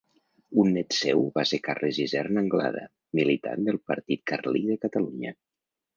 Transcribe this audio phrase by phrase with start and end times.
[0.61, 2.85] Un nét seu va ser Carles Isern Anglada,
[3.21, 5.41] militant del Partit Carlí de Catalunya.